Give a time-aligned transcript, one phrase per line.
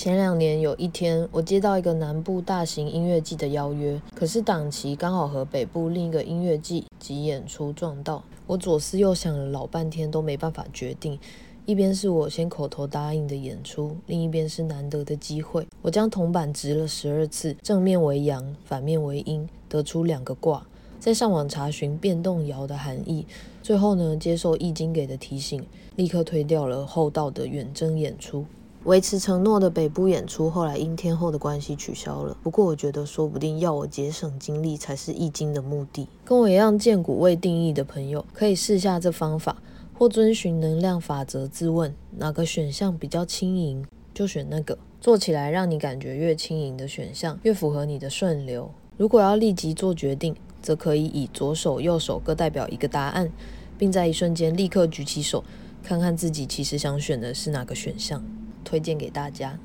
[0.00, 8.22] 前两年有一天，我接到一个南部大型音乐季的邀约，可是档期刚好和北部另一个音乐季及演出撞到。
[8.46, 11.18] 我左思右想了老半天，都没办法决定。
[11.66, 15.66] 一边是我先口头答应的演出，另一边是难得的机会。
[15.82, 20.64] 我将铜板掷了十二次，正面为阳，反面为阴，得出两个卦。
[21.00, 23.26] 再上网查询变动爻的含义，
[23.64, 28.46] 最后呢，接受易经给的提醒，立刻推掉了厚道的远征演出。
[28.84, 32.36] 维持承诺的北部演出，后来因天后的关系取消了。
[32.42, 36.08] 不过我觉得，说不定要我节省精力才是易经的目的。
[36.24, 39.60] 跟我一样见骨未定义的朋友，可以试下这方法，
[39.92, 44.78] 或遵循能量法则自问哪个选项比较轻盈，就选那个。
[45.00, 48.70] 做起来让你感觉越轻盈的选项，越符合你的顺流。
[48.96, 53.30] 如果要立即做决定，则可以以左手、右手各代表一个答案，
[53.76, 55.44] 并在一瞬间立刻举起手，
[55.84, 58.24] 看看自己其实想选的是哪个选项。
[58.68, 59.58] 推荐给大家。